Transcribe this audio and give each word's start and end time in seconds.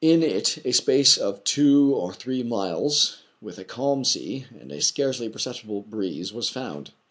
In 0.03 0.23
it 0.23 0.57
a 0.65 0.71
space 0.71 1.15
of 1.15 1.43
two 1.43 1.93
or 1.95 2.11
three 2.11 2.41
miles, 2.41 3.17
with 3.39 3.59
a 3.59 3.63
calm 3.63 4.03
sea, 4.03 4.47
and 4.59 4.71
a 4.71 4.81
scarcely 4.81 5.29
perceptible 5.29 5.81
breeze, 5.83 6.33
was 6.33 6.49
found. 6.49 6.89